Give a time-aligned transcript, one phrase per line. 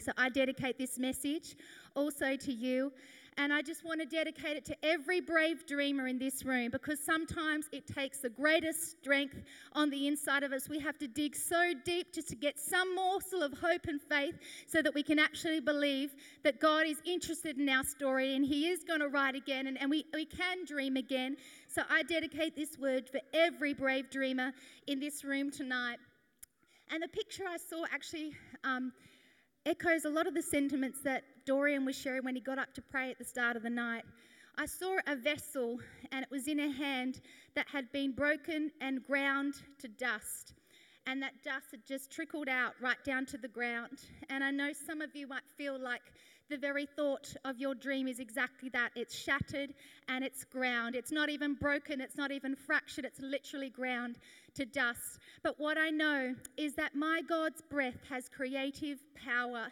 [0.00, 1.56] So I dedicate this message
[1.94, 2.92] also to you.
[3.38, 6.98] And I just want to dedicate it to every brave dreamer in this room because
[6.98, 10.70] sometimes it takes the greatest strength on the inside of us.
[10.70, 14.36] We have to dig so deep just to get some morsel of hope and faith
[14.66, 16.14] so that we can actually believe
[16.44, 19.78] that God is interested in our story and He is going to write again and,
[19.78, 21.36] and we, we can dream again.
[21.68, 24.52] So I dedicate this word for every brave dreamer
[24.86, 25.98] in this room tonight.
[26.90, 28.32] And the picture I saw actually.
[28.64, 28.92] Um,
[29.66, 32.80] echoes a lot of the sentiments that Dorian was sharing when he got up to
[32.80, 34.04] pray at the start of the night.
[34.56, 35.80] I saw a vessel,
[36.12, 37.20] and it was in a hand
[37.56, 40.54] that had been broken and ground to dust.
[41.08, 43.98] And that dust had just trickled out right down to the ground.
[44.30, 46.02] And I know some of you might feel like
[46.48, 49.74] the very thought of your dream is exactly that it's shattered
[50.08, 50.94] and it's ground.
[50.94, 54.18] It's not even broken, it's not even fractured, it's literally ground
[54.54, 55.18] to dust.
[55.42, 59.66] But what I know is that my God's breath has creative power.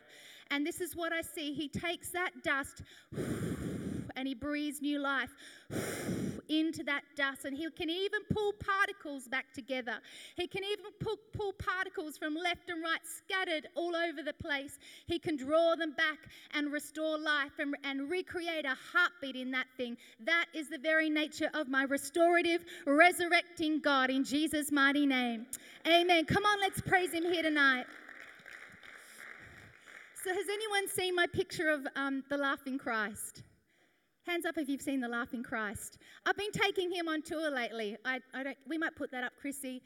[0.50, 1.52] And this is what I see.
[1.52, 2.82] He takes that dust
[4.16, 5.30] and he breathes new life
[6.48, 7.44] into that dust.
[7.44, 9.98] And he can even pull particles back together.
[10.36, 14.78] He can even pull, pull particles from left and right, scattered all over the place.
[15.06, 16.18] He can draw them back
[16.52, 19.96] and restore life and, and recreate a heartbeat in that thing.
[20.20, 25.46] That is the very nature of my restorative, resurrecting God in Jesus' mighty name.
[25.86, 26.24] Amen.
[26.24, 27.86] Come on, let's praise him here tonight.
[30.24, 33.42] So, has anyone seen my picture of um, the laughing Christ?
[34.26, 35.98] Hands up if you've seen the laughing Christ.
[36.24, 37.96] I've been taking him on tour lately.
[38.06, 39.82] I, I don't, we might put that up, Chrissy.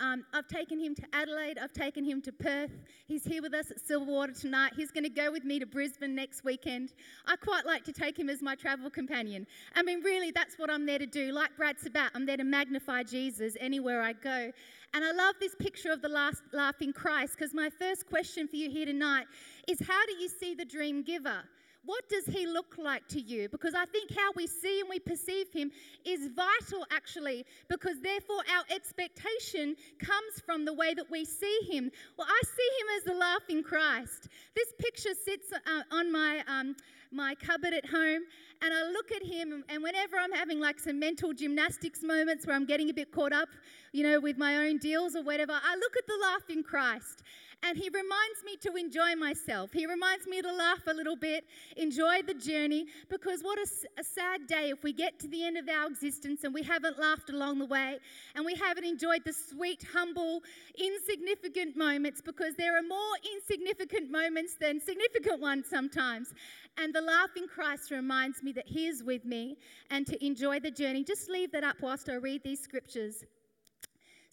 [0.00, 1.58] Um, I've taken him to Adelaide.
[1.58, 2.70] I've taken him to Perth.
[3.06, 4.72] He's here with us at Silverwater tonight.
[4.74, 6.94] He's going to go with me to Brisbane next weekend.
[7.26, 9.46] I quite like to take him as my travel companion.
[9.76, 11.30] I mean, really, that's what I'm there to do.
[11.30, 14.50] Like Brad Sabat, I'm there to magnify Jesus anywhere I go.
[14.94, 18.56] And I love this picture of the last laughing Christ because my first question for
[18.56, 19.26] you here tonight
[19.68, 21.42] is how do you see the dream giver?
[21.84, 23.48] What does he look like to you?
[23.48, 25.70] Because I think how we see and we perceive him
[26.04, 31.90] is vital, actually, because therefore our expectation comes from the way that we see him.
[32.16, 34.28] Well, I see him as the laughing Christ.
[34.54, 35.58] This picture sits uh,
[35.90, 36.42] on my.
[36.46, 36.76] Um,
[37.14, 38.22] my cupboard at home
[38.62, 42.56] and I look at him and whenever I'm having like some mental gymnastics moments where
[42.56, 43.50] I'm getting a bit caught up,
[43.92, 47.22] you know, with my own deals or whatever, I look at the laughing Christ
[47.62, 49.72] and he reminds me to enjoy myself.
[49.72, 51.44] He reminds me to laugh a little bit,
[51.76, 53.66] enjoy the journey, because what a,
[54.00, 56.98] a, sad day if we get to the end of our existence and we haven't
[56.98, 57.98] laughed along the way
[58.34, 60.42] and we haven't enjoyed the sweet, humble,
[60.76, 66.34] insignificant moments, because there are more insignificant moments than significant ones sometimes.
[66.78, 69.58] And the laughing Christ reminds me that He is with me
[69.90, 71.04] and to enjoy the journey.
[71.04, 73.24] Just leave that up whilst I read these scriptures.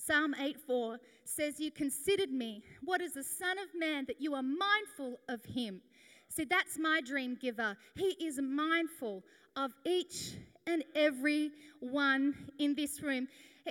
[0.09, 2.63] Psalm 8:4 says, You considered me.
[2.83, 5.81] What is the Son of Man that you are mindful of him?
[6.29, 7.77] See, that's my dream giver.
[7.93, 9.23] He is mindful
[9.55, 10.33] of each
[10.65, 13.27] and every one in this room.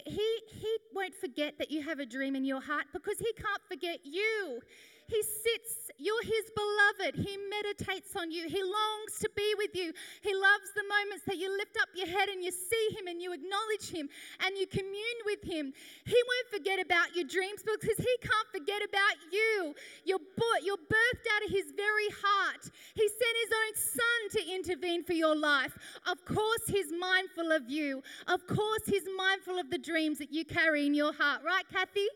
[0.06, 3.62] He, he won't forget that you have a dream in your heart because he can't
[3.68, 4.60] forget you.
[5.08, 7.16] He sits, you're his beloved.
[7.16, 8.46] He meditates on you.
[8.46, 9.94] He longs to be with you.
[10.20, 13.20] He loves the moments that you lift up your head and you see him and
[13.20, 14.10] you acknowledge him
[14.44, 15.72] and you commune with him.
[16.04, 19.74] He won't forget about your dreams because he can't forget about you.
[20.04, 22.68] You're, bo- you're birthed out of his very heart.
[22.94, 25.76] He sent his own son to intervene for your life.
[26.06, 28.02] Of course, he's mindful of you.
[28.26, 31.40] Of course, he's mindful of the dreams that you carry in your heart.
[31.42, 32.08] Right, Kathy?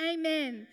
[0.00, 0.66] Amen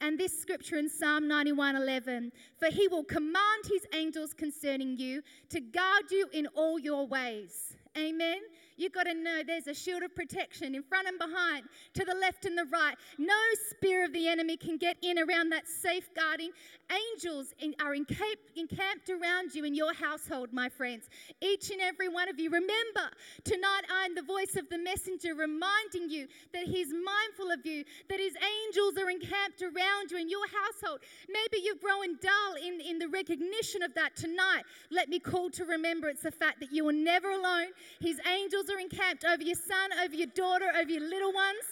[0.00, 5.22] and this scripture in Psalm 91 11 For he will command his angels concerning you
[5.50, 7.74] to guard you in all your ways.
[7.96, 8.38] Amen.
[8.76, 11.64] You've got to know there's a shield of protection in front and behind,
[11.94, 12.94] to the left and the right.
[13.18, 13.34] No
[13.70, 16.50] spear of the enemy can get in around that safeguarding.
[16.90, 21.08] Angels are encamped around you in your household, my friends.
[21.40, 22.50] Each and every one of you.
[22.50, 23.10] Remember,
[23.44, 28.20] tonight I'm the voice of the messenger reminding you that he's mindful of you, that
[28.20, 31.00] his angels are encamped around you in your household.
[31.28, 34.62] Maybe you've grown dull in, in the recognition of that tonight.
[34.90, 37.68] Let me call to remembrance the fact that you are never alone.
[38.00, 41.64] His angels angels are encamped over your son, over your daughter, over your little ones.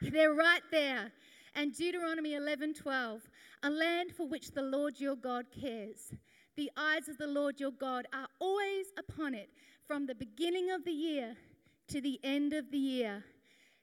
[0.00, 1.12] They're right there.
[1.54, 3.20] And Deuteronomy 11:12,
[3.62, 6.12] a land for which the Lord your God cares.
[6.56, 9.50] The eyes of the Lord your God are always upon it
[9.86, 11.36] from the beginning of the year
[11.88, 13.24] to the end of the year.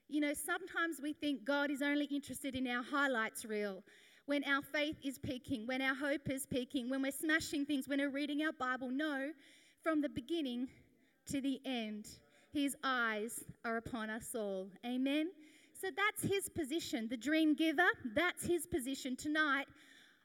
[0.08, 3.82] You know, sometimes we think God is only interested in our highlights reel,
[4.26, 8.00] when our faith is peaking, when our hope is peaking, when we're smashing things, when
[8.00, 8.90] we're reading our Bible.
[8.90, 9.32] No,
[9.82, 10.68] from the beginning
[11.26, 12.06] to the end.
[12.52, 14.68] His eyes are upon us all.
[14.84, 15.30] Amen.
[15.80, 17.08] So that's his position.
[17.08, 19.16] The dream giver, that's his position.
[19.16, 19.66] Tonight,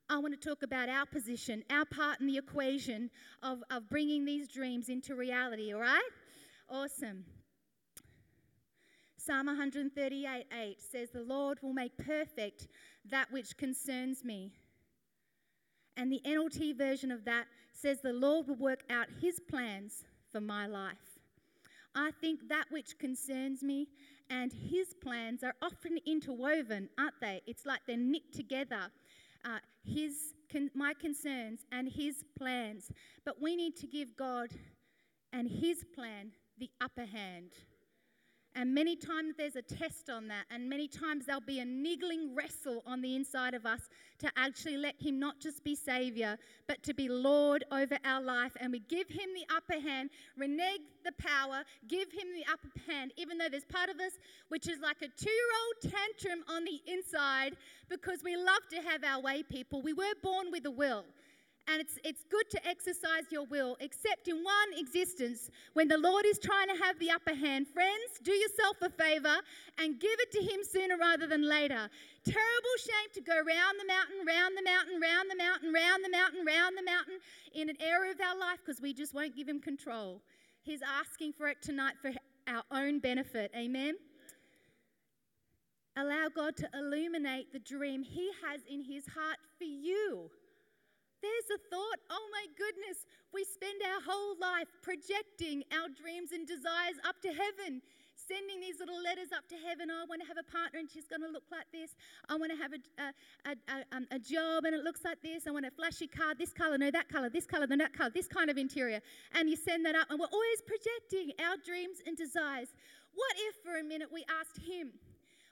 [0.10, 3.10] I want to talk about our position, our part in the equation
[3.42, 6.10] of, of bringing these dreams into reality, all right?
[6.70, 7.26] Awesome.
[9.18, 12.68] Psalm 138 8 says, The Lord will make perfect
[13.10, 14.52] that which concerns me.
[15.98, 20.42] And the NLT version of that says, The Lord will work out his plans for
[20.42, 21.15] my life.
[21.96, 23.88] I think that which concerns me
[24.30, 27.42] and his plans are often interwoven, aren't they?
[27.48, 28.92] It's like they're knit together.
[29.46, 32.92] Uh, his, con- my concerns and his plans.
[33.24, 34.50] But we need to give God
[35.32, 37.52] and his plan the upper hand.
[38.56, 42.34] And many times there's a test on that, and many times there'll be a niggling
[42.34, 46.82] wrestle on the inside of us to actually let Him not just be Savior, but
[46.84, 48.54] to be Lord over our life.
[48.62, 53.12] And we give Him the upper hand, renege the power, give Him the upper hand,
[53.18, 54.14] even though there's part of us
[54.48, 57.58] which is like a two year old tantrum on the inside
[57.90, 59.82] because we love to have our way, people.
[59.82, 61.04] We were born with a will.
[61.68, 66.26] And it's, it's good to exercise your will, except in one existence when the Lord
[66.26, 67.68] is trying to have the upper hand.
[67.68, 69.38] Friends, do yourself a favor
[69.80, 71.90] and give it to Him sooner rather than later.
[72.24, 76.12] Terrible shame to go round the mountain, round the mountain, round the mountain, round the
[76.12, 77.18] mountain, round the mountain
[77.54, 80.22] in an area of our life because we just won't give Him control.
[80.62, 82.12] He's asking for it tonight for
[82.48, 83.52] our own benefit.
[83.56, 83.96] Amen.
[85.98, 90.30] Allow God to illuminate the dream He has in His heart for you.
[91.26, 96.46] There's a thought, oh my goodness, we spend our whole life projecting our dreams and
[96.46, 97.82] desires up to heaven,
[98.14, 99.90] sending these little letters up to heaven.
[99.90, 101.98] Oh, I want to have a partner and she's going to look like this.
[102.30, 105.50] I want to have a, a, a, um, a, job and it looks like this.
[105.50, 108.14] I want a flashy car, this color, no, that color, this color, no, that color,
[108.14, 109.02] this kind of interior.
[109.34, 112.70] And you send that up, and we're always projecting our dreams and desires.
[113.18, 114.94] What if for a minute we asked Him?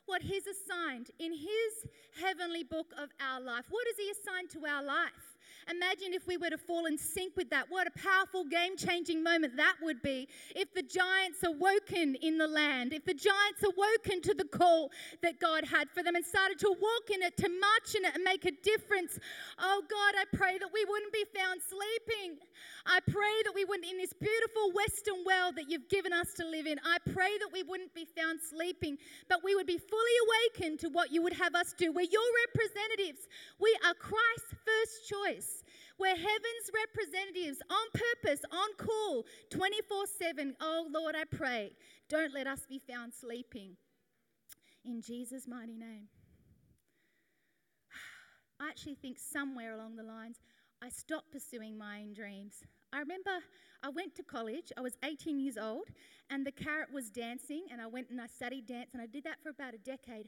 [0.06, 1.90] What He's assigned in His
[2.22, 3.66] heavenly book of our life.
[3.74, 5.33] What He assigned to our life?
[5.70, 7.66] Imagine if we were to fall in sync with that.
[7.70, 12.48] What a powerful, game changing moment that would be if the giants awoken in the
[12.48, 14.92] land, if the giants awoken to the call
[15.22, 18.16] that God had for them and started to walk in it, to march in it,
[18.16, 19.20] and make a difference.
[19.60, 22.38] Oh God, I pray that we wouldn't be found sleeping.
[22.86, 26.46] I pray that we wouldn't, in this beautiful Western world that you've given us to
[26.46, 28.98] live in, I pray that we wouldn't be found sleeping,
[29.30, 31.92] but we would be fully awakened to what you would have us do.
[31.92, 33.28] We're your representatives.
[33.60, 34.83] We are Christ's first
[35.24, 35.64] choice.
[36.00, 40.56] We're heaven's representatives on purpose, on call, 24 7.
[40.60, 41.74] Oh Lord, I pray,
[42.10, 43.76] don't let us be found sleeping.
[44.86, 46.08] In Jesus' mighty name.
[48.60, 50.38] I actually think somewhere along the lines,
[50.82, 52.56] I stopped pursuing my own dreams.
[52.92, 53.32] I remember
[53.84, 55.88] I went to college, I was 18 years old,
[56.30, 59.24] and the carrot was dancing, and I went and I studied dance, and I did
[59.24, 60.28] that for about a decade.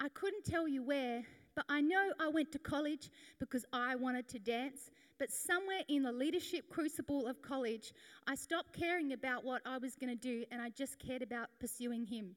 [0.00, 1.22] I couldn't tell you where,
[1.54, 4.90] but I know I went to college because I wanted to dance.
[5.18, 7.92] But somewhere in the leadership crucible of college,
[8.26, 11.48] I stopped caring about what I was going to do and I just cared about
[11.60, 12.34] pursuing Him.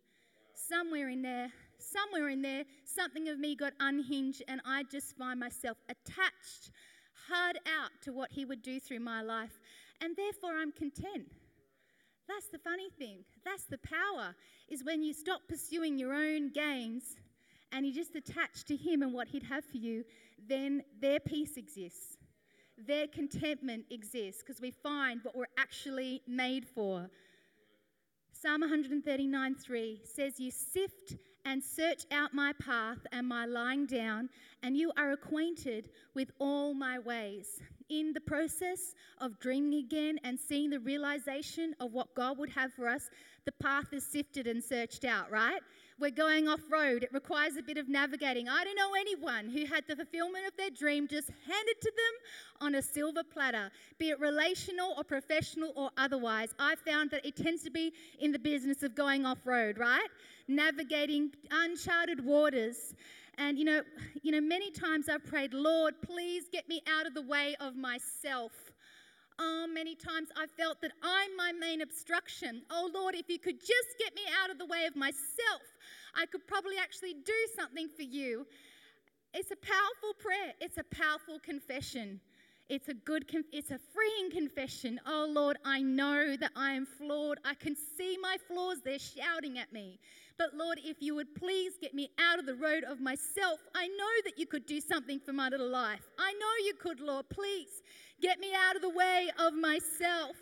[0.53, 1.49] Somewhere in there,
[1.79, 6.71] somewhere in there, something of me got unhinged and I just find myself attached
[7.27, 9.59] hard out to what He would do through my life.
[10.01, 11.31] And therefore, I'm content.
[12.27, 13.19] That's the funny thing.
[13.43, 14.35] That's the power,
[14.69, 17.15] is when you stop pursuing your own gains
[17.71, 20.03] and you just attach to Him and what He'd have for you,
[20.47, 22.17] then their peace exists.
[22.77, 27.09] Their contentment exists because we find what we're actually made for.
[28.31, 34.29] Psalm 139 3 says, You sift and search out my path and my lying down,
[34.61, 37.61] and you are acquainted with all my ways.
[37.89, 42.73] In the process of dreaming again and seeing the realization of what God would have
[42.73, 43.09] for us,
[43.45, 45.61] the path is sifted and searched out, right?
[45.99, 47.01] We're going off road.
[47.01, 48.47] It requires a bit of navigating.
[48.47, 52.67] I don't know anyone who had the fulfillment of their dream just handed to them
[52.67, 56.53] on a silver platter, be it relational or professional or otherwise.
[56.59, 60.07] I found that it tends to be in the business of going off road, right?
[60.47, 62.93] Navigating uncharted waters.
[63.39, 63.81] And you know,
[64.21, 67.75] you know, many times I've prayed, Lord, please get me out of the way of
[67.75, 68.51] myself.
[69.39, 72.63] Oh, many times I felt that I'm my main obstruction.
[72.71, 75.61] Oh, Lord, if you could just get me out of the way of myself,
[76.17, 78.45] I could probably actually do something for you.
[79.33, 82.19] It's a powerful prayer, it's a powerful confession.
[82.69, 84.99] It's a good, it's a freeing confession.
[85.07, 87.37] Oh Lord, I know that I am flawed.
[87.45, 88.79] I can see my flaws.
[88.83, 89.99] They're shouting at me.
[90.37, 93.87] But Lord, if you would please get me out of the road of myself, I
[93.87, 96.01] know that you could do something for my little life.
[96.19, 97.29] I know you could, Lord.
[97.29, 97.81] Please
[98.21, 100.35] get me out of the way of myself.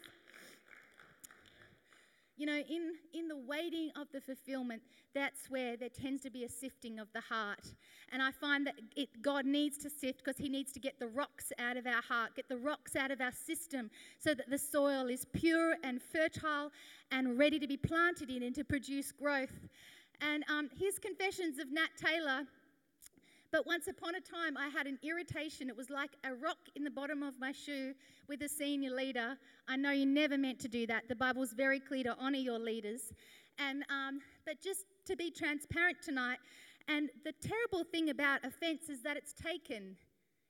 [2.37, 4.81] You know, in, in the waiting of the fulfillment,
[5.13, 7.73] that's where there tends to be a sifting of the heart.
[8.11, 11.07] And I find that it, God needs to sift because He needs to get the
[11.07, 13.89] rocks out of our heart, get the rocks out of our system
[14.19, 16.71] so that the soil is pure and fertile
[17.11, 19.67] and ready to be planted in and to produce growth.
[20.21, 22.43] And um, his confessions of Nat Taylor
[23.51, 25.69] but once upon a time, I had an irritation.
[25.69, 27.93] It was like a rock in the bottom of my shoe
[28.27, 29.37] with a senior leader.
[29.67, 31.07] I know you never meant to do that.
[31.07, 33.13] The Bible's very clear to honor your leaders.
[33.57, 36.39] And um, but just to be transparent tonight,
[36.87, 39.95] and the terrible thing about offense is that it's taken.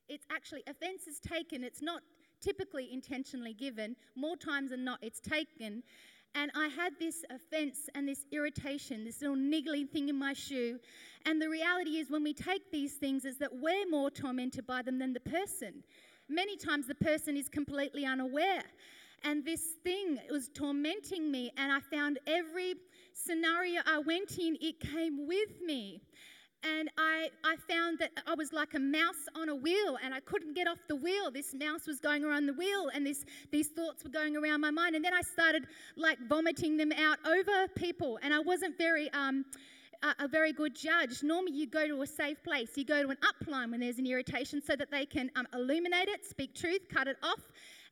[0.10, 1.64] It's actually offense is taken.
[1.64, 2.02] It's not
[2.42, 3.96] typically intentionally given.
[4.16, 5.84] More times than not, it's taken.
[6.36, 10.80] And I had this offense and this irritation, this little niggling thing in my shoe.
[11.26, 14.82] And the reality is, when we take these things, is that we're more tormented by
[14.82, 15.84] them than the person.
[16.28, 18.64] Many times the person is completely unaware.
[19.24, 22.76] And this thing was tormenting me, and I found every
[23.14, 26.02] scenario I went in, it came with me
[26.66, 30.20] and I, I found that I was like a mouse on a wheel and I
[30.20, 31.30] couldn't get off the wheel.
[31.32, 34.72] This mouse was going around the wheel and this, these thoughts were going around my
[34.72, 34.96] mind.
[34.96, 38.18] And then I started like vomiting them out over people.
[38.24, 39.46] And I wasn't very, um,
[40.02, 41.22] a, a very good judge.
[41.24, 42.70] Normally, you go to a safe place.
[42.76, 46.10] You go to an upline when there's an irritation so that they can um, illuminate
[46.10, 47.42] it, speak truth, cut it off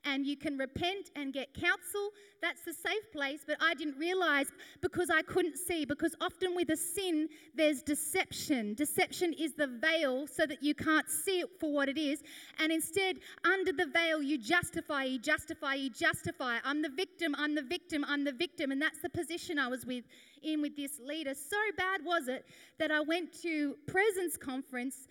[0.05, 2.09] and you can repent and get counsel.
[2.41, 3.41] That's the safe place.
[3.45, 4.47] But I didn't realize
[4.81, 8.73] because I couldn't see, because often with a sin, there's deception.
[8.73, 12.21] Deception is the veil so that you can't see it for what it is.
[12.59, 16.57] And instead, under the veil, you justify, you justify, you justify.
[16.63, 18.71] I'm the victim, I'm the victim, I'm the victim.
[18.71, 20.03] And that's the position I was with
[20.43, 21.33] in with this leader.
[21.33, 22.45] So bad was it
[22.77, 25.07] that I went to Presence Conference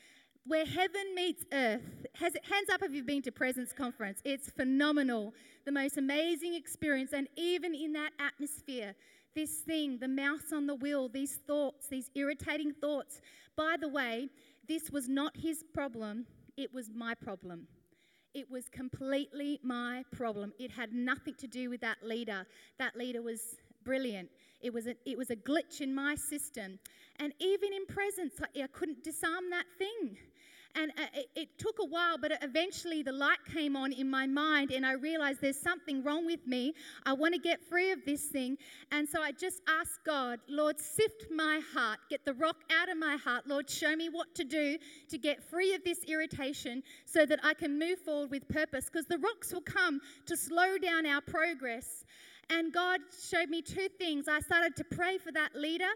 [0.47, 1.83] where heaven meets earth.
[2.15, 4.21] Has, hands up if you've been to Presence Conference.
[4.25, 5.35] It's phenomenal.
[5.65, 7.13] The most amazing experience.
[7.13, 8.95] And even in that atmosphere,
[9.35, 13.21] this thing, the mouse on the wheel, these thoughts, these irritating thoughts.
[13.57, 14.29] By the way,
[14.69, 17.67] this was not his problem, it was my problem.
[18.35, 20.55] It was completely my problem.
[20.59, 22.47] It had nothing to do with that leader.
[22.79, 24.31] That leader was brilliant.
[24.63, 26.79] It was a, it was a glitch in my system.
[27.17, 30.17] And even in presence, I, I couldn't disarm that thing.
[30.75, 34.27] And uh, it, it, took a while, but eventually the light came on in my
[34.27, 36.75] mind, and I realized there's something wrong with me.
[37.05, 38.57] I want to get free of this thing.
[38.91, 42.97] And so I just asked God, Lord, sift my heart, get the rock out of
[42.97, 43.47] my heart.
[43.47, 44.79] Lord, show me what to do
[45.11, 48.87] to get free of this irritation so that I can move forward with purpose.
[48.87, 52.05] Because the rocks will come to slow down our progress.
[52.51, 53.01] And God
[53.31, 54.29] showed me two things.
[54.29, 55.89] I started to pray for that leader,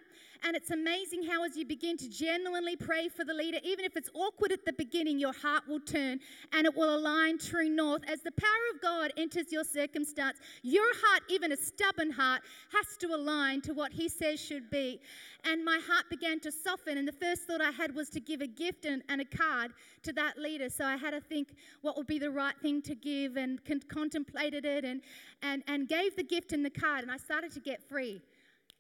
[0.44, 3.96] and it's amazing how, as you begin to genuinely pray for the leader, even if
[3.96, 6.20] it's awkward at the beginning, your heart will turn
[6.52, 8.02] and it will align true north.
[8.08, 12.96] As the power of God enters your circumstance, your heart, even a stubborn heart, has
[12.98, 15.00] to align to what He says should be.
[15.44, 18.40] And my heart began to soften, and the first thought I had was to give
[18.40, 20.68] a gift and, and a card to that leader.
[20.68, 23.82] So I had to think what would be the right thing to give and con-
[23.88, 25.02] contemplated it and,
[25.42, 28.20] and, and gave the gift and the card, and I started to get free.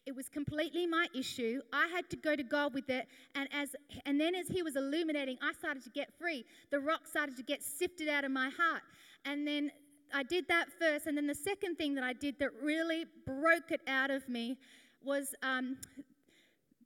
[0.06, 1.60] It was completely my issue.
[1.72, 3.74] I had to go to God with it, and as
[4.06, 6.44] and then as He was illuminating, I started to get free.
[6.70, 8.82] The rock started to get sifted out of my heart,
[9.24, 9.72] and then
[10.14, 13.72] I did that first, and then the second thing that I did that really broke
[13.72, 14.58] it out of me
[15.02, 15.76] was um,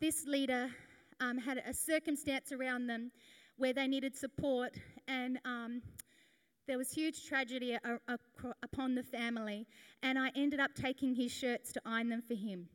[0.01, 0.71] this leader
[1.21, 3.13] um, had a circumstance around them
[3.59, 4.73] where they needed support,
[5.09, 5.83] and um,
[6.67, 7.77] there was huge tragedy
[8.63, 9.67] upon the family,
[10.03, 12.67] and I ended up taking his shirts to iron them for him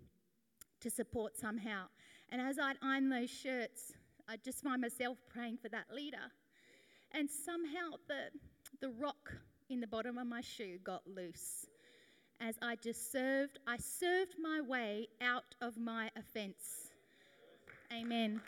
[0.85, 1.85] to support somehow.
[2.29, 3.93] And as I'd iron those shirts,
[4.29, 6.31] I just find myself praying for that leader.
[7.11, 8.29] And somehow the,
[8.81, 9.33] the rock
[9.69, 11.65] in the bottom of my shoe got loose.
[12.39, 16.91] As I just served, I served my way out of my offense.
[17.91, 18.39] Amen.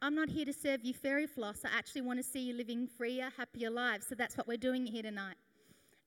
[0.00, 1.58] I'm not here to serve you fairy floss.
[1.64, 4.06] I actually want to see you living freer, happier lives.
[4.08, 5.36] So that's what we're doing here tonight.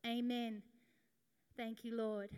[0.06, 0.64] Amen.
[1.58, 2.30] Thank you, Lord.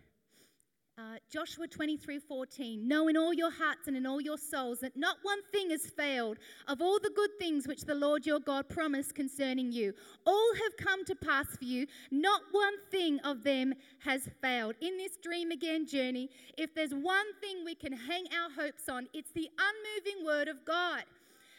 [1.00, 2.88] Uh, Joshua 23 14.
[2.88, 5.88] Know in all your hearts and in all your souls that not one thing has
[5.88, 9.94] failed of all the good things which the Lord your God promised concerning you.
[10.26, 11.88] All have come to pass for you.
[12.12, 14.76] Not one thing of them has failed.
[14.82, 19.08] In this dream again journey, if there's one thing we can hang our hopes on,
[19.14, 21.04] it's the unmoving word of God.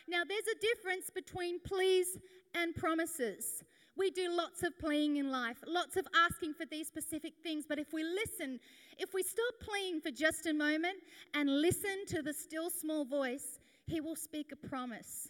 [0.09, 2.19] Now, there's a difference between pleas
[2.55, 3.63] and promises.
[3.99, 7.81] We do lots of pleading in life, lots of asking for these specific things, but
[7.81, 8.61] if we listen,
[8.97, 10.99] if we stop pleading for just a moment
[11.35, 15.29] and listen to the still small voice, He will speak a promise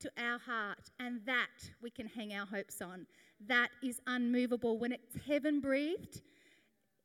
[0.00, 3.06] to our heart, and that we can hang our hopes on.
[3.46, 4.76] That is unmovable.
[4.76, 6.20] When it's heaven breathed,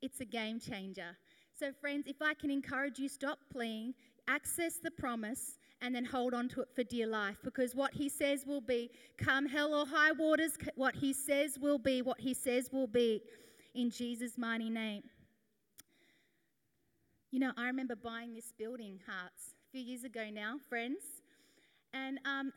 [0.02, 1.16] it's a game changer.
[1.58, 3.94] So, friends, if I can encourage you, stop playing,
[4.28, 8.10] access the promise, and then hold on to it for dear life because what he
[8.10, 12.34] says will be come hell or high waters, what he says will be, what he
[12.34, 13.22] says will be
[13.74, 15.04] in Jesus' mighty name.
[17.32, 21.02] You know, I remember buying this building, Hearts, a few years ago now, friends,
[21.94, 22.52] and um,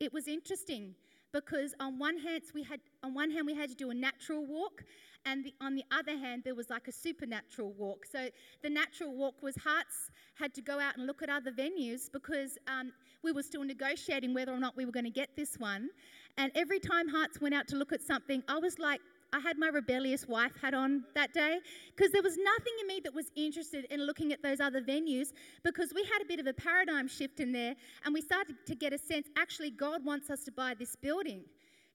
[0.00, 0.94] it was interesting
[1.32, 4.44] because on one hand we had on one hand we had to do a natural
[4.44, 4.84] walk
[5.26, 8.28] and the, on the other hand there was like a supernatural walk so
[8.62, 12.58] the natural walk was hearts had to go out and look at other venues because
[12.66, 15.88] um, we were still negotiating whether or not we were going to get this one
[16.36, 19.00] and every time hearts went out to look at something i was like
[19.30, 21.58] I had my rebellious wife hat on that day
[21.94, 25.32] because there was nothing in me that was interested in looking at those other venues
[25.62, 27.74] because we had a bit of a paradigm shift in there
[28.06, 31.42] and we started to get a sense actually, God wants us to buy this building.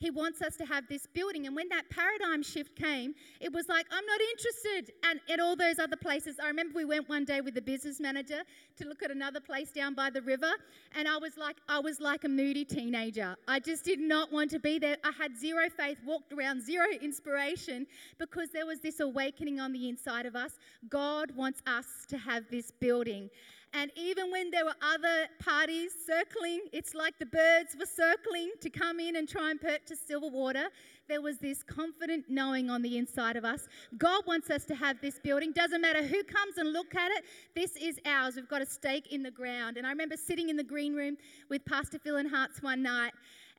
[0.04, 1.48] He wants us to have this building.
[1.48, 4.94] And when that paradigm shift came, it was like, I'm not interested.
[5.06, 8.02] And at all those other places, I remember we went one day with the business
[8.02, 8.42] manager
[8.80, 10.52] to look at another place down by the river.
[10.94, 13.38] And I was like, I was like a moody teenager.
[13.48, 14.98] I just did not want to be there.
[15.06, 17.88] I had zero faith, walked around, zero inspiration
[18.20, 20.60] because there was this awakening on the inside of us.
[20.90, 23.30] God wants us to have this building.
[23.76, 28.70] And even when there were other parties circling, it's like the birds were circling to
[28.70, 30.68] come in and try and purchase Silverwater.
[31.08, 33.68] There was this confident knowing on the inside of us.
[33.98, 35.54] God wants us to have this building.
[35.54, 37.24] Doesn't matter who comes and look at it,
[37.56, 38.36] this is ours.
[38.36, 39.78] We've got a stake in the ground.
[39.78, 41.18] And I remember sitting in the green room
[41.50, 43.14] with Pastor Phil and Hearts one night,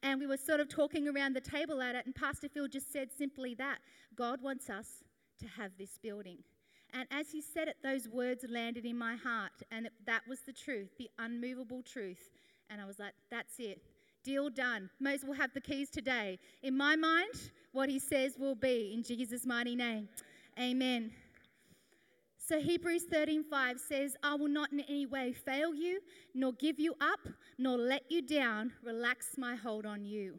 [0.04, 2.92] and we were sort of talking around the table at it, and Pastor Phil just
[2.92, 3.78] said simply that
[4.14, 5.02] God wants us
[5.40, 6.38] to have this building.
[6.94, 9.52] And as he said it, those words landed in my heart.
[9.70, 12.30] And that was the truth, the unmovable truth.
[12.70, 13.82] And I was like, that's it.
[14.22, 14.88] Deal done.
[15.00, 16.38] Moses will have the keys today.
[16.62, 20.08] In my mind, what he says will be in Jesus' mighty name.
[20.58, 21.10] Amen.
[22.38, 26.00] So Hebrews 13:5 says, "I will not in any way fail you,
[26.34, 27.20] nor give you up,
[27.58, 28.72] nor let you down.
[28.82, 30.38] Relax my hold on you."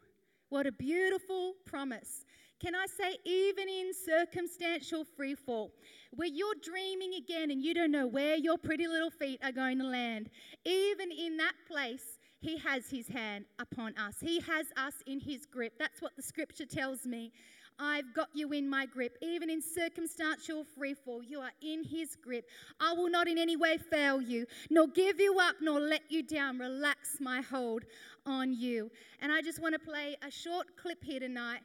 [0.50, 2.26] What a beautiful promise.
[2.62, 5.74] Can I say, even in circumstantial free fall,
[6.12, 9.78] where you're dreaming again and you don't know where your pretty little feet are going
[9.80, 10.30] to land,
[10.64, 14.16] even in that place, He has His hand upon us.
[14.22, 15.74] He has us in His grip.
[15.78, 17.34] That's what the scripture tells me.
[17.78, 19.18] I've got you in my grip.
[19.22, 22.46] Even in circumstantial freefall, you are in his grip.
[22.80, 26.24] I will not in any way fail you, nor give you up, nor let you
[26.24, 26.58] down.
[26.58, 27.84] Relax my hold
[28.26, 28.90] on you.
[29.20, 31.60] And I just want to play a short clip here tonight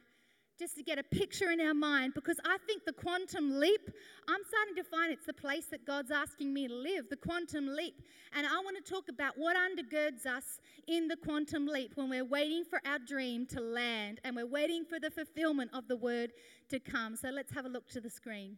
[0.61, 3.81] just to get a picture in our mind because I think the quantum leap,
[4.29, 7.65] I'm starting to find it's the place that God's asking me to live, the quantum
[7.65, 7.95] leap.
[8.37, 12.23] And I want to talk about what undergirds us in the quantum leap when we're
[12.23, 16.31] waiting for our dream to land and we're waiting for the fulfillment of the word
[16.69, 17.15] to come.
[17.15, 18.57] So let's have a look to the screen.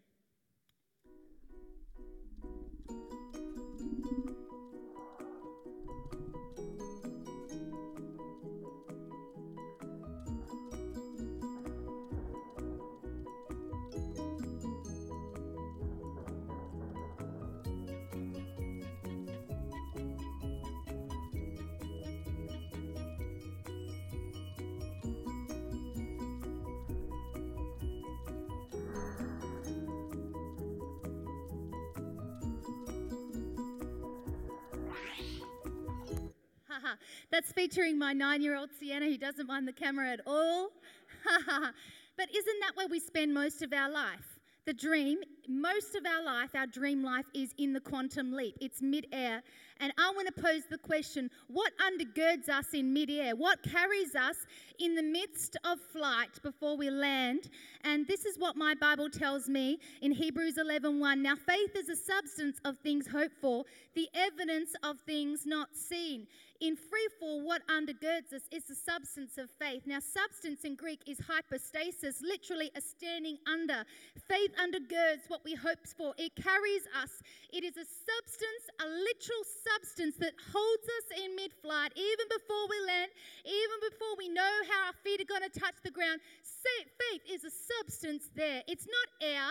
[37.34, 40.70] That's featuring my nine year old Sienna who doesn't mind the camera at all.
[42.16, 44.40] but isn't that where we spend most of our life?
[44.68, 45.18] The dream,
[45.50, 48.56] most of our life, our dream life is in the quantum leap.
[48.62, 49.42] It's mid-air.
[49.84, 53.36] And I want to pose the question what undergirds us in mid-air?
[53.36, 54.38] What carries us
[54.80, 57.50] in the midst of flight before we land?
[57.84, 61.00] And this is what my Bible tells me in Hebrews 11:1.
[61.00, 61.22] 1.
[61.22, 66.28] Now faith is a substance of things hoped for, the evidence of things not seen
[66.64, 69.84] in free fall, what undergirds us is the substance of faith.
[69.86, 73.84] Now, substance in Greek is hypostasis, literally a standing under.
[74.30, 77.12] Faith undergirds what we hope for, it carries us.
[77.52, 79.73] It is a substance, a literal substance
[80.20, 83.12] that holds us in mid flight, even before we land,
[83.46, 86.22] even before we know how our feet are going to touch the ground.
[86.44, 88.62] Faith is a substance there.
[88.68, 89.50] It's not air,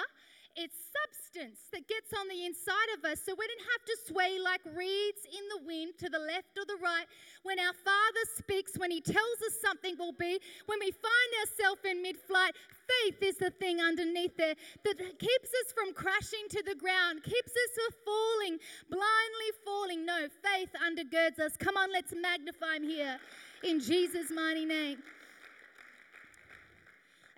[0.56, 4.38] it's substance that gets on the inside of us so we don't have to sway
[4.38, 7.06] like reeds in the wind to the left or the right.
[7.42, 11.80] When our Father speaks, when He tells us something will be, when we find ourselves
[11.88, 12.52] in mid flight,
[12.84, 17.52] faith is the thing underneath there that keeps us from crashing to the ground, keeps
[17.52, 18.58] us from falling,
[18.90, 20.04] blindly falling.
[20.04, 21.56] No, faith undergirds us.
[21.56, 23.18] Come on, let's magnify Him here.
[23.62, 24.98] in Jesus' mighty name.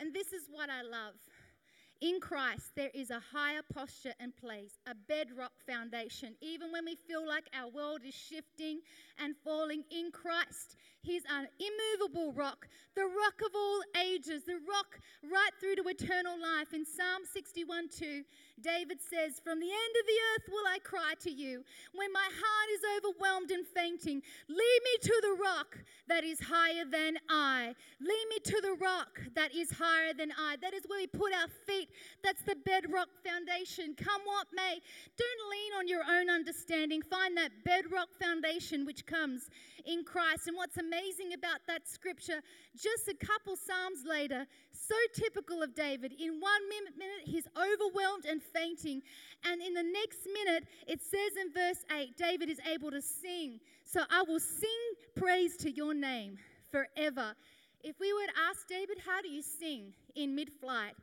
[0.00, 1.14] And this is what I love.
[2.01, 6.35] In Christ, there is a higher posture and place, a bedrock foundation.
[6.41, 8.81] Even when we feel like our world is shifting
[9.19, 14.99] and falling in Christ, He's an immovable rock, the rock of all ages, the rock
[15.23, 16.73] right through to eternal life.
[16.73, 18.25] In Psalm 61 2,
[18.62, 21.62] David says, From the end of the earth will I cry to you.
[21.95, 25.77] When my heart is overwhelmed and fainting, lead me to the rock
[26.09, 27.75] that is higher than I.
[28.01, 30.57] Lead me to the rock that is higher than I.
[30.62, 31.90] That is where we put our feet.
[32.23, 33.95] That's the bedrock foundation.
[33.95, 34.81] Come what may.
[35.19, 37.03] Don't lean on your own understanding.
[37.03, 39.51] Find that bedrock foundation which comes
[39.85, 40.47] in Christ.
[40.47, 40.94] And what's amazing
[41.45, 42.41] about that scripture,
[42.77, 46.13] just a couple Psalms later, so typical of David.
[46.19, 49.03] In one minute, he's overwhelmed and fainting.
[49.45, 53.61] And in the next minute, it says in verse 8, David is able to sing.
[53.85, 54.71] So I will sing
[55.17, 56.39] praise to your name
[56.71, 57.35] forever.
[57.83, 60.95] If we would ask David, how do you sing in mid flight?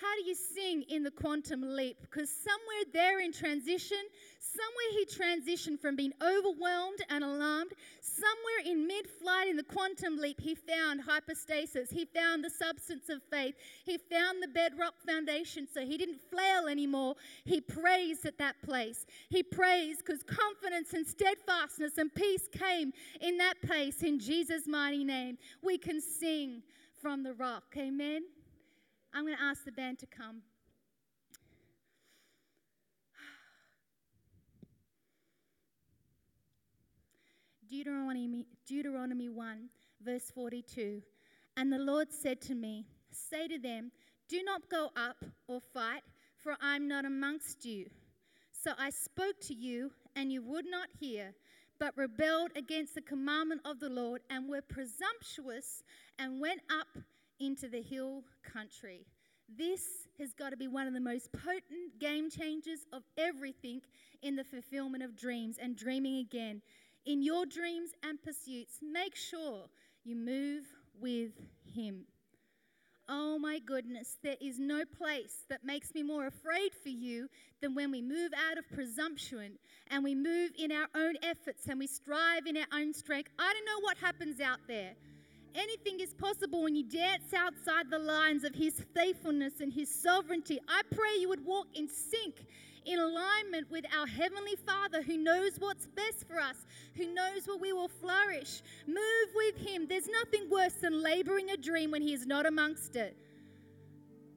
[0.00, 1.96] How do you sing in the quantum leap?
[2.02, 3.98] Because somewhere there in transition,
[4.38, 7.72] somewhere he transitioned from being overwhelmed and alarmed,
[8.18, 11.90] somewhere in mid flight in the quantum leap, he found hypostasis.
[11.90, 13.54] He found the substance of faith.
[13.84, 15.66] He found the bedrock foundation.
[15.72, 17.14] So he didn't flail anymore.
[17.44, 19.06] He praised at that place.
[19.28, 25.04] He praised because confidence and steadfastness and peace came in that place in Jesus' mighty
[25.04, 25.38] name.
[25.62, 26.62] We can sing
[27.00, 27.74] from the rock.
[27.76, 28.22] Amen.
[29.14, 30.42] I'm going to ask the band to come.
[37.68, 39.68] Deuteronomy, Deuteronomy 1,
[40.04, 41.02] verse 42.
[41.56, 43.90] And the Lord said to me, Say to them,
[44.28, 46.02] Do not go up or fight,
[46.36, 47.86] for I'm not amongst you.
[48.52, 51.34] So I spoke to you, and you would not hear,
[51.78, 55.82] but rebelled against the commandment of the Lord, and were presumptuous,
[56.18, 57.02] and went up
[57.40, 59.06] into the hill country.
[59.56, 63.80] This has got to be one of the most potent game changers of everything
[64.22, 66.60] in the fulfillment of dreams and dreaming again.
[67.08, 69.64] In your dreams and pursuits, make sure
[70.04, 70.64] you move
[71.00, 71.32] with
[71.74, 72.04] Him.
[73.08, 77.30] Oh my goodness, there is no place that makes me more afraid for you
[77.62, 79.52] than when we move out of presumption
[79.90, 83.30] and we move in our own efforts and we strive in our own strength.
[83.38, 84.92] I don't know what happens out there.
[85.54, 90.60] Anything is possible when you dance outside the lines of His faithfulness and His sovereignty.
[90.68, 92.34] I pray you would walk in sync,
[92.88, 96.56] in alignment with our Heavenly Father who knows what's best for us,
[96.96, 98.62] who knows where we will flourish.
[98.86, 99.86] Move with Him.
[99.86, 103.16] There's nothing worse than laboring a dream when He is not amongst it.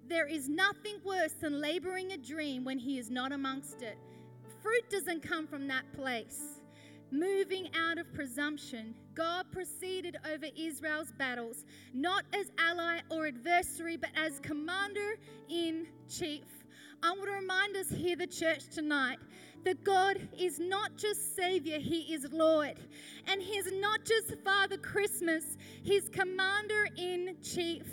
[0.08, 3.98] There is nothing worse than laboring a dream when He is not amongst it.
[4.62, 6.62] Fruit doesn't come from that place
[7.12, 14.10] moving out of presumption, God proceeded over Israel's battles, not as ally or adversary, but
[14.16, 15.18] as commander
[15.50, 16.46] in chief.
[17.04, 19.18] I want to remind us here, the church, tonight,
[19.64, 22.76] that God is not just Savior, He is Lord.
[23.28, 27.84] And He is not just Father Christmas, He's Commander in Chief.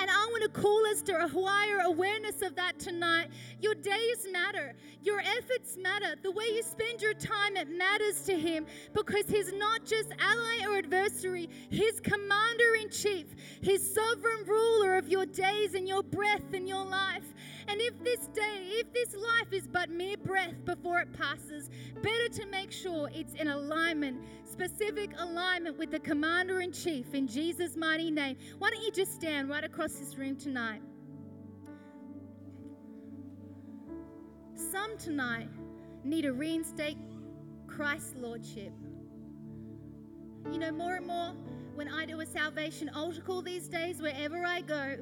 [0.00, 3.28] And I want to call us to a higher awareness of that tonight.
[3.60, 8.38] Your days matter, your efforts matter, the way you spend your time, it matters to
[8.38, 13.26] Him because He's not just ally or adversary, He's commander in chief,
[13.60, 17.34] He's sovereign ruler of your days and your breath and your life.
[17.66, 21.70] And if this day, if this life is but mere breath before it passes,
[22.02, 24.18] better to make sure it's in alignment,
[24.58, 28.36] specific alignment with the commander in chief in Jesus' mighty name.
[28.58, 30.82] Why don't you just stand right across this room tonight?
[34.56, 35.48] Some tonight
[36.02, 36.98] need to reinstate
[37.68, 38.72] Christ's Lordship.
[40.50, 41.34] You know, more and more
[41.76, 44.96] when I do a salvation altar call these days, wherever I go,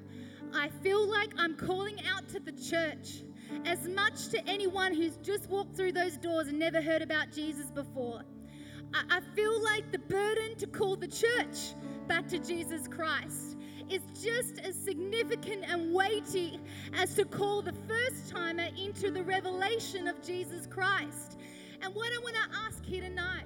[0.52, 3.22] I feel like I'm calling out to the church
[3.64, 7.70] as much to anyone who's just walked through those doors and never heard about Jesus
[7.70, 8.22] before.
[8.94, 11.74] I, feel like the burden to call the church
[12.08, 13.56] back to Jesus Christ
[13.90, 16.58] is just as significant and weighty
[16.94, 21.38] as to call the first timer into the revelation of Jesus Christ.
[21.82, 23.44] And what I want to ask here tonight,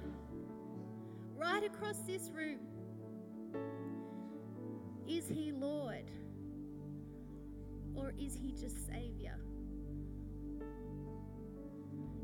[1.35, 2.59] right across this room,
[5.07, 6.09] is He Lord?
[7.95, 9.37] Or is he just Savior?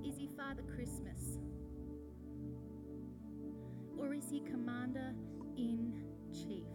[0.04, 1.40] Is he Father Christmas?
[3.98, 5.14] or is he commander
[5.58, 5.94] in
[6.32, 6.68] chief?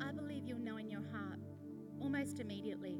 [0.00, 1.38] I believe you'll know in your heart
[2.00, 2.98] almost immediately.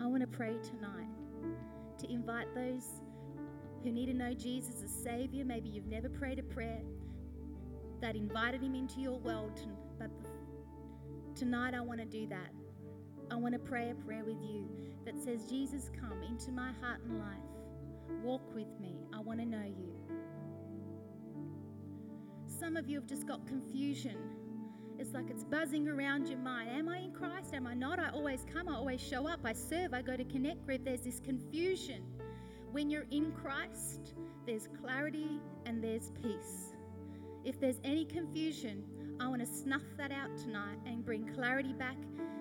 [0.00, 1.06] I want to pray tonight
[1.98, 2.84] to invite those
[3.82, 5.44] who need to know Jesus as Savior.
[5.44, 6.80] Maybe you've never prayed a prayer
[8.00, 9.60] that invited Him into your world,
[9.98, 10.10] but
[11.34, 12.50] tonight I want to do that.
[13.30, 14.68] I want to pray a prayer with you
[15.04, 17.38] that says, Jesus, come into my heart and life.
[18.22, 18.96] Walk with me.
[19.12, 19.94] I want to know you.
[22.46, 24.16] Some of you have just got confusion.
[24.98, 26.70] It's like it's buzzing around your mind.
[26.70, 27.54] Am I in Christ?
[27.54, 27.98] Am I not?
[27.98, 28.68] I always come.
[28.68, 29.40] I always show up.
[29.44, 29.94] I serve.
[29.94, 30.84] I go to Connect Group.
[30.84, 32.02] There's this confusion.
[32.72, 34.14] When you're in Christ,
[34.46, 36.69] there's clarity and there's peace.
[37.44, 38.84] If there's any confusion,
[39.18, 41.96] I want to snuff that out tonight and bring clarity back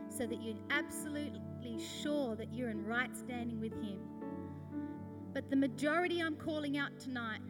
[0.09, 3.99] so that you're absolutely sure that you're in right standing with Him.
[5.33, 7.41] But the majority I'm calling out tonight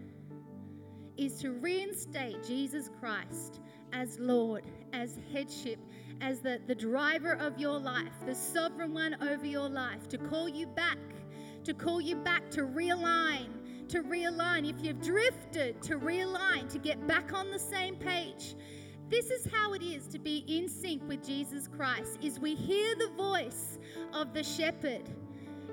[1.17, 3.61] is to reinstate Jesus Christ
[3.93, 5.79] as Lord, as headship,
[6.21, 10.47] as the, the driver of your life, the sovereign one over your life, to call
[10.47, 10.97] you back,
[11.63, 13.47] to call you back, to realign,
[13.89, 14.69] to realign.
[14.69, 18.55] If you've drifted, to realign, to get back on the same page.
[19.09, 22.95] This is how it is to be in sync with Jesus Christ is we hear
[22.95, 23.79] the voice
[24.13, 25.09] of the shepherd.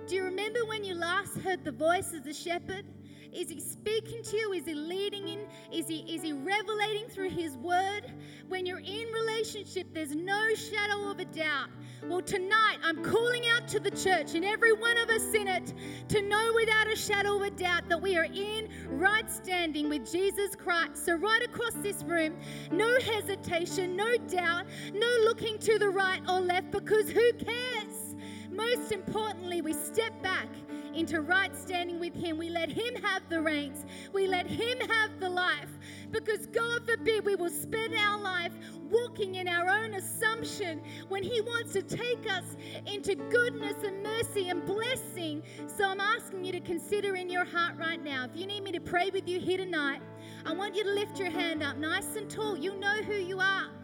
[0.06, 2.86] Do you remember when you last heard the voice of the shepherd?
[3.34, 4.52] Is he speaking to you?
[4.54, 5.40] Is he leading in?
[5.70, 8.10] Is he is he revelating through his word?
[8.48, 11.68] When you're in relationship, there's no shadow of a doubt.
[12.04, 15.74] Well, tonight I'm calling out to the church and every one of us in it
[16.10, 20.08] to know without a shadow of a doubt that we are in right standing with
[20.08, 21.04] Jesus Christ.
[21.04, 22.36] So, right across this room,
[22.70, 28.14] no hesitation, no doubt, no looking to the right or left because who cares?
[28.52, 30.48] Most importantly, we step back
[30.96, 32.38] into right standing with Him.
[32.38, 35.70] We let Him have the reins, we let Him have the life.
[36.10, 38.52] Because God forbid we will spend our life
[38.90, 42.56] walking in our own assumption when He wants to take us
[42.86, 45.42] into goodness and mercy and blessing.
[45.66, 48.24] So I'm asking you to consider in your heart right now.
[48.24, 50.00] If you need me to pray with you here tonight,
[50.44, 52.56] I want you to lift your hand up nice and tall.
[52.56, 53.75] You know who you are.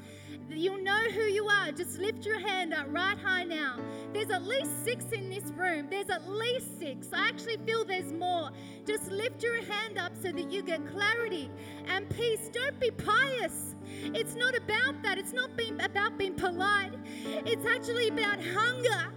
[0.51, 1.73] You'll know who you are.
[1.73, 3.79] Just lift your hand up right high now.
[4.13, 5.89] There's at least six in this room.
[5.91, 7.09] There's at least six.
[7.13, 8.51] I actually feel there's more.
[8.87, 11.51] Just lift your hand up so that you get clarity
[11.89, 12.51] and peace.
[12.53, 13.75] Don't be pious.
[14.05, 15.19] It's not about that.
[15.19, 16.93] It's not being about being polite.
[17.25, 19.13] It's actually about hunger.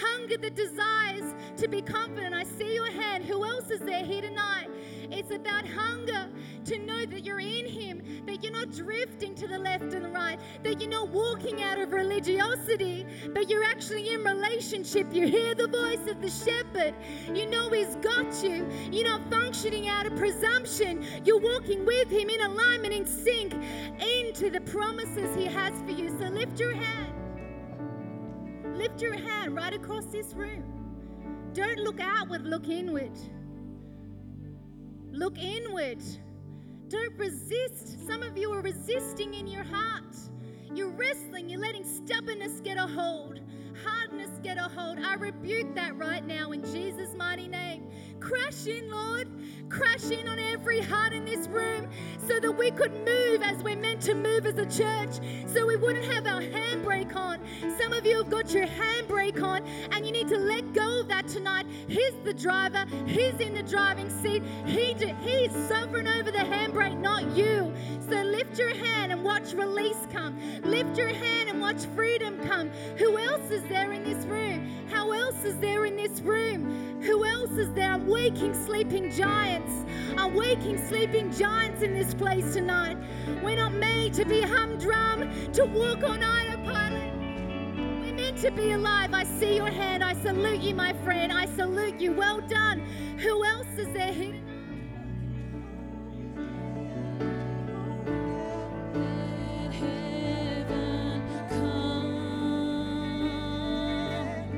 [0.00, 2.34] Hunger that desires to be confident.
[2.34, 3.24] I see your hand.
[3.24, 4.68] Who else is there here tonight?
[5.12, 6.28] It's about hunger
[6.66, 10.08] to know that you're in Him, that you're not drifting to the left and the
[10.08, 15.12] right, that you're not walking out of religiosity, but you're actually in relationship.
[15.12, 16.94] You hear the voice of the shepherd.
[17.34, 18.68] You know He's got you.
[18.92, 21.04] You're not functioning out of presumption.
[21.24, 23.54] You're walking with Him in alignment, in sync,
[24.00, 26.08] into the promises He has for you.
[26.20, 27.14] So lift your hand.
[28.76, 30.62] Lift your hand right across this room.
[31.52, 33.18] Don't look outward, look inward.
[35.12, 36.02] Look inward.
[36.88, 38.06] Don't resist.
[38.06, 40.16] Some of you are resisting in your heart.
[40.74, 43.40] You're wrestling, you're letting stubbornness get a hold,
[43.84, 44.98] hardness get a hold.
[45.00, 47.90] I rebuke that right now in Jesus' mighty name.
[48.20, 49.28] Crash in, Lord.
[49.70, 53.76] Crash in on every heart in this room so that we could move as we're
[53.76, 57.38] meant to move as a church, so we wouldn't have our handbrake on.
[57.78, 61.08] Some of you have got your handbrake on, and you need to let go of
[61.08, 61.66] that tonight.
[61.86, 64.42] He's the driver, He's in the driving seat.
[64.66, 67.72] He do, He's sovereign over the handbrake, not you.
[68.08, 70.36] So lift your hand and watch release come.
[70.64, 72.70] Lift your hand and watch freedom come.
[72.98, 74.88] Who else is there in this room?
[74.90, 77.00] How else is there in this room?
[77.02, 77.92] Who else is there?
[77.92, 79.59] I'm waking sleeping giants.
[80.16, 82.96] I'm waking sleeping giants in this place tonight.
[83.42, 87.14] We're not made to be humdrum, to walk on autopilot.
[88.02, 89.14] We're meant to be alive.
[89.14, 90.04] I see your hand.
[90.04, 91.32] I salute you, my friend.
[91.32, 92.12] I salute you.
[92.12, 92.80] Well done.
[93.18, 94.34] Who else is there here?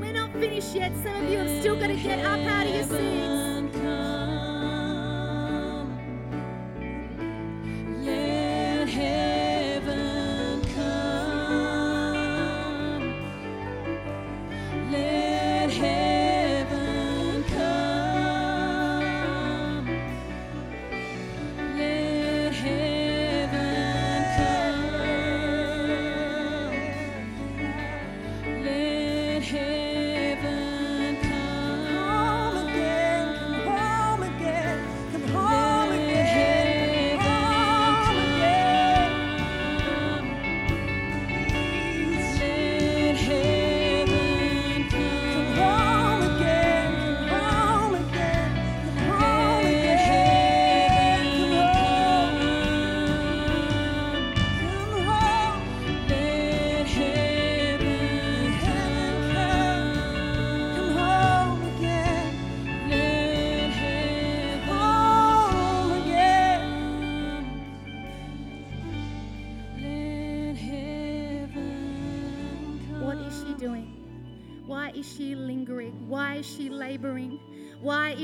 [0.01, 0.93] We're not finished yet.
[1.03, 3.42] Some of you have still got to get up out of your seats.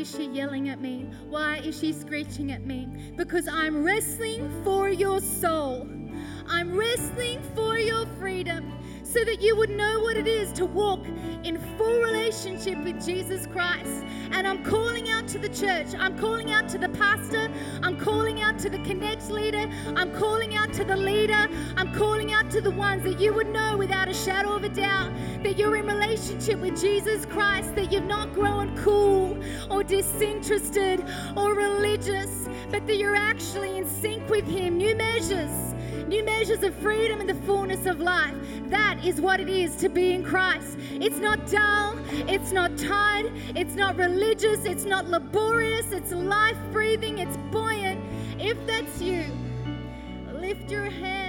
[0.00, 1.10] Is she yelling at me?
[1.28, 3.12] Why is she screeching at me?
[3.16, 5.88] Because I'm wrestling for your soul.
[6.46, 8.77] I'm wrestling for your freedom
[9.10, 11.00] so that you would know what it is to walk
[11.42, 14.04] in full relationship with Jesus Christ.
[14.32, 15.86] And I'm calling out to the church.
[15.98, 17.50] I'm calling out to the pastor.
[17.82, 19.66] I'm calling out to the Connect leader.
[19.96, 21.48] I'm calling out to the leader.
[21.76, 24.68] I'm calling out to the ones that you would know without a shadow of a
[24.68, 25.10] doubt
[25.42, 29.38] that you're in relationship with Jesus Christ, that you've not grown cool
[29.70, 31.02] or disinterested
[31.34, 34.76] or religious, but that you're actually in sync with Him.
[34.76, 35.74] New measures
[36.08, 38.34] new measures of freedom and the fullness of life.
[38.68, 40.78] That is what it is to be in Christ.
[40.92, 47.18] It's not dull, it's not tired, it's not religious, it's not laborious, it's life breathing,
[47.18, 48.02] it's buoyant.
[48.40, 49.24] If that's you,
[50.32, 51.27] lift your hand.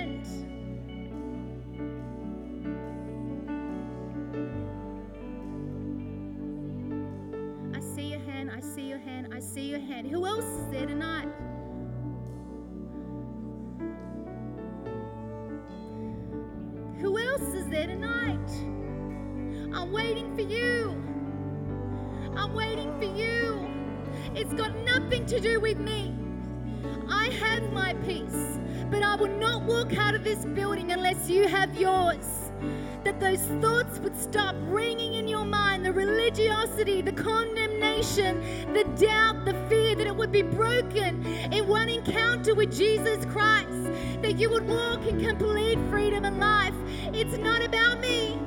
[33.19, 38.41] Those thoughts would stop ringing in your mind the religiosity, the condemnation,
[38.73, 43.91] the doubt, the fear, that it would be broken in one encounter with Jesus Christ.
[44.21, 46.73] That you would walk in complete freedom and life.
[47.13, 48.37] It's not about me.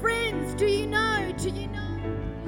[0.00, 1.32] Friends, do you know?
[1.38, 1.98] Do you know?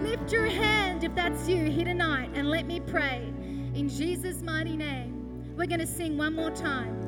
[0.01, 3.33] Lift your hand if that's you here tonight and let me pray.
[3.75, 5.55] In Jesus' mighty name.
[5.57, 7.04] We're going to sing one more time.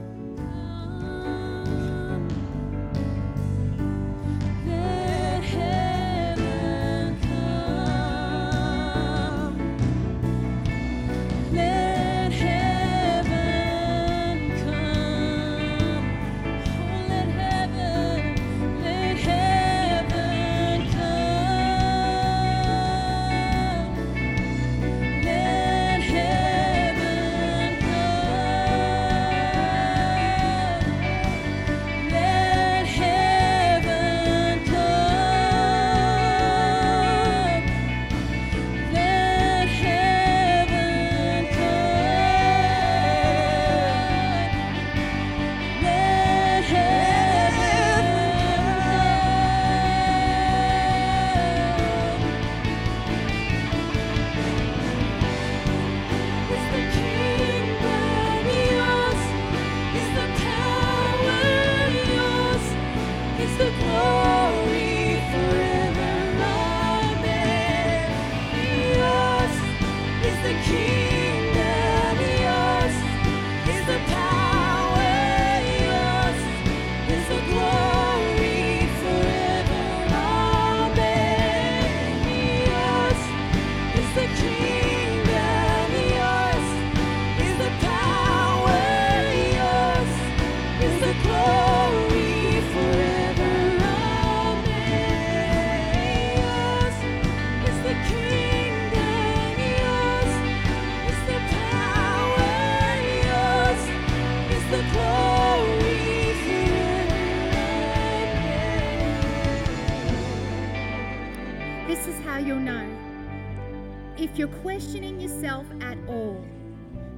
[114.37, 116.45] If you're questioning yourself at all,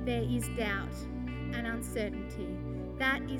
[0.04, 0.94] there is doubt
[1.52, 2.46] and uncertainty.